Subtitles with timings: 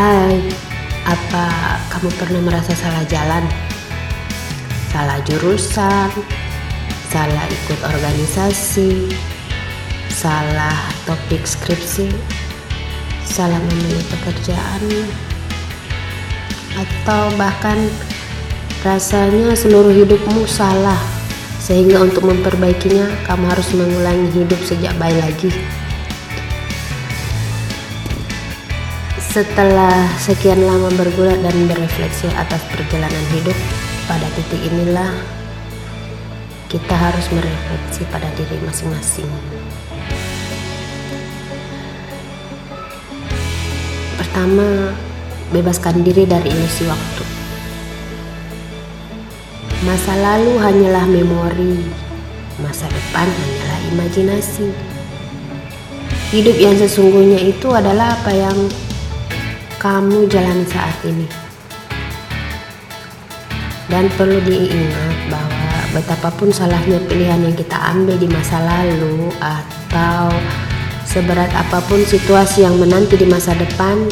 [0.00, 0.40] Hai,
[1.04, 3.44] apa kamu pernah merasa salah jalan?
[4.88, 6.08] Salah jurusan,
[7.12, 9.12] salah ikut organisasi,
[10.08, 12.08] salah topik skripsi,
[13.28, 14.80] salah memilih pekerjaan,
[16.80, 17.76] atau bahkan
[18.80, 20.96] rasanya seluruh hidupmu salah,
[21.60, 25.52] sehingga untuk memperbaikinya kamu harus mengulangi hidup sejak bayi lagi.
[29.30, 33.54] Setelah sekian lama bergulat dan berefleksi atas perjalanan hidup,
[34.10, 35.14] pada titik inilah
[36.66, 39.30] kita harus merefleksi pada diri masing-masing.
[44.18, 44.98] Pertama,
[45.54, 47.22] bebaskan diri dari ilusi waktu.
[49.86, 51.86] Masa lalu hanyalah memori,
[52.58, 54.74] masa depan hanyalah imajinasi.
[56.34, 58.58] Hidup yang sesungguhnya itu adalah apa yang
[59.80, 61.24] kamu jalani saat ini.
[63.88, 70.28] Dan perlu diingat bahwa betapapun salahnya pilihan yang kita ambil di masa lalu atau
[71.08, 74.04] seberat apa pun situasi yang menanti di masa depan,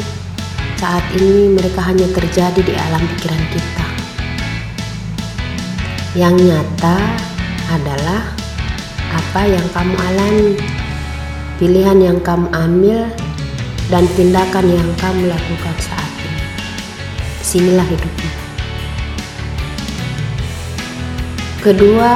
[0.80, 3.86] saat ini mereka hanya terjadi di alam pikiran kita.
[6.16, 6.96] Yang nyata
[7.76, 8.24] adalah
[9.14, 10.56] apa yang kamu alami,
[11.60, 13.27] pilihan yang kamu ambil
[13.88, 16.44] dan tindakan yang kamu lakukan saat ini.
[17.40, 18.30] Sinilah hidupmu.
[21.64, 22.12] Kedua,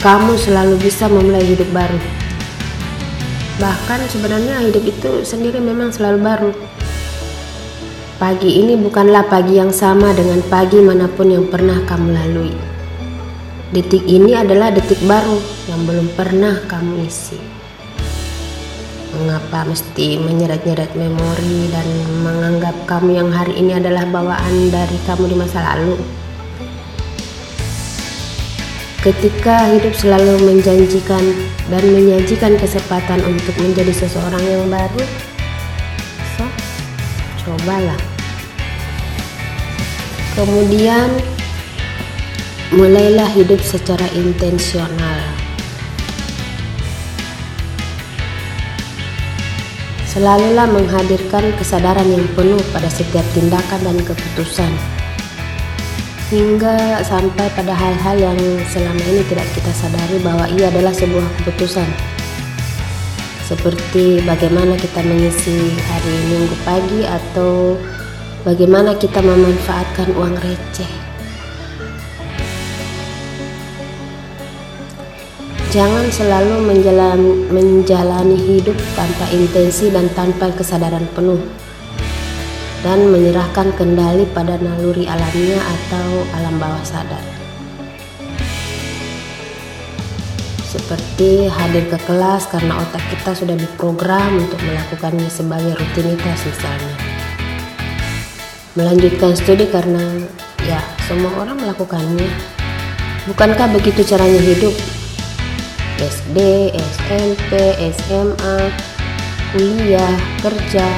[0.00, 2.00] kamu selalu bisa memulai hidup baru.
[3.60, 6.52] Bahkan sebenarnya hidup itu sendiri memang selalu baru.
[8.16, 12.56] Pagi ini bukanlah pagi yang sama dengan pagi mana pun yang pernah kamu lalui.
[13.70, 17.59] Detik ini adalah detik baru yang belum pernah kamu isi
[19.16, 21.86] mengapa mesti menyeret-nyeret memori dan
[22.22, 25.98] menganggap kamu yang hari ini adalah bawaan dari kamu di masa lalu?
[29.00, 31.24] Ketika hidup selalu menjanjikan
[31.72, 35.02] dan menyajikan kesempatan untuk menjadi seseorang yang baru
[36.36, 36.44] so
[37.40, 37.96] cobalah.
[40.36, 41.08] Kemudian
[42.76, 45.49] mulailah hidup secara intensional
[50.10, 54.66] Selalulah menghadirkan kesadaran yang penuh pada setiap tindakan dan keputusan.
[56.34, 61.86] Hingga sampai pada hal-hal yang selama ini tidak kita sadari bahwa ia adalah sebuah keputusan.
[63.46, 67.78] Seperti bagaimana kita mengisi hari minggu pagi atau
[68.42, 71.09] bagaimana kita memanfaatkan uang receh
[75.70, 81.38] Jangan selalu menjalani, menjalani hidup tanpa intensi dan tanpa kesadaran penuh
[82.82, 87.22] dan menyerahkan kendali pada naluri alamnya atau alam bawah sadar.
[90.66, 96.94] Seperti hadir ke kelas karena otak kita sudah diprogram untuk melakukannya sebagai rutinitas misalnya.
[98.74, 100.02] Melanjutkan studi karena
[100.66, 102.26] ya semua orang melakukannya.
[103.30, 104.89] Bukankah begitu caranya hidup?
[106.00, 108.72] SD, SMP, SMA,
[109.52, 110.88] kuliah, kerja.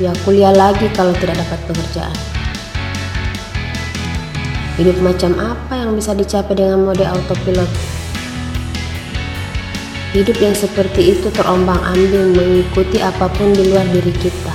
[0.00, 2.16] Ya kuliah lagi kalau tidak dapat pekerjaan.
[4.80, 7.68] Hidup macam apa yang bisa dicapai dengan mode autopilot?
[10.16, 14.52] Hidup yang seperti itu terombang ambing mengikuti apa pun di luar diri kita.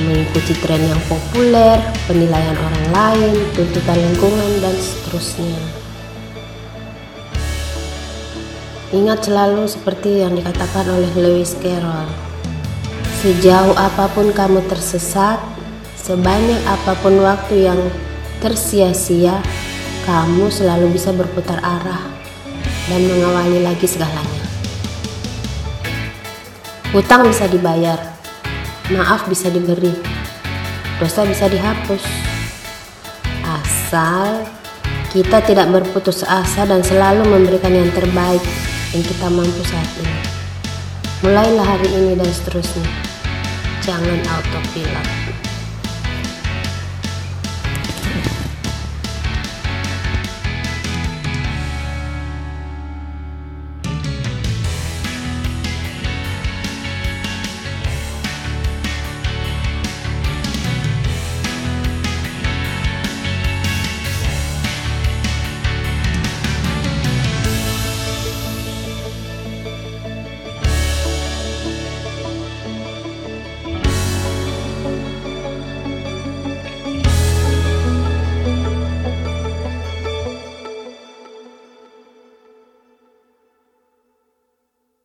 [0.00, 1.76] Mengikuti tren yang populer,
[2.08, 5.75] penilaian orang lain, tuntutan lingkungan, dan seterusnya.
[8.96, 12.08] Ingat selalu seperti yang dikatakan oleh Lewis Carroll.
[13.20, 15.36] Sejauh apa pun kamu tersesat,
[16.00, 17.76] sebanyak apa pun waktu yang
[18.40, 19.36] tersia-sia,
[20.08, 22.08] kamu selalu bisa berputar arah
[22.88, 24.42] dan mengawali lagi segalanya.
[26.96, 28.00] Hutang bisa dibayar,
[28.96, 29.92] maaf bisa diberi,
[30.96, 32.00] dosa bisa dihapus.
[33.44, 34.48] Asal
[35.12, 38.40] kita tidak berputus asa dan selalu memberikan yang terbaik
[38.94, 40.20] yang kita mampu saat ini.
[41.24, 42.86] Mulailah hari ini dan seterusnya.
[43.82, 45.45] Jangan autopilot.